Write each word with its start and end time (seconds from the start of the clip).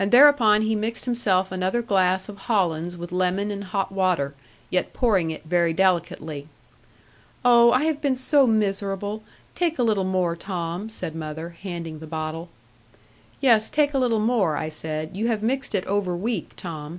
And 0.00 0.10
thereupon 0.10 0.62
be 0.62 0.74
mixed 0.74 1.04
himself 1.04 1.52
another 1.52 1.80
glass 1.80 2.28
of 2.28 2.36
hollands 2.50 2.96
with 2.96 3.12
lemon 3.12 3.52
and 3.52 3.62
hot 3.62 3.92
water, 3.92 4.34
yet 4.68 4.92
pouring 4.92 5.30
it 5.30 5.44
very 5.44 5.72
delicately. 5.72 6.48
'Oh, 7.44 7.70
I 7.70 7.84
have 7.84 8.00
been 8.00 8.16
so 8.16 8.48
miserable 8.48 9.22
take 9.54 9.78
a 9.78 9.84
little 9.84 10.02
more, 10.02 10.34
Tom,' 10.34 10.90
said 10.90 11.14
mother, 11.14 11.50
handing 11.50 12.00
the 12.00 12.06
bottle. 12.08 12.48
'Yes, 13.40 13.70
take 13.70 13.94
a 13.94 13.98
little 14.00 14.18
more,' 14.18 14.56
I 14.56 14.68
said; 14.68 15.16
'you 15.16 15.28
have 15.28 15.40
mixed 15.40 15.72
it 15.72 15.86
over 15.86 16.16
weak, 16.16 16.54
Tom.' 16.56 16.98